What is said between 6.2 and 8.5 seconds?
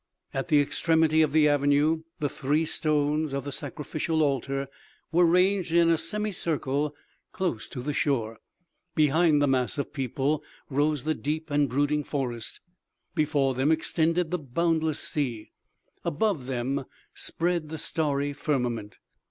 circle, close to the shore.